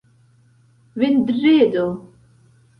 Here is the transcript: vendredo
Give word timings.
vendredo 0.97 1.87